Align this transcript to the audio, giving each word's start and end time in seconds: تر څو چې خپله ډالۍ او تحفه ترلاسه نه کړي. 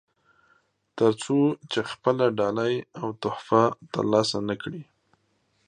تر 0.97 1.11
څو 1.23 1.37
چې 1.71 1.79
خپله 1.91 2.25
ډالۍ 2.37 2.75
او 2.99 3.07
تحفه 3.23 3.63
ترلاسه 3.93 4.37
نه 4.49 4.55
کړي. 4.61 4.83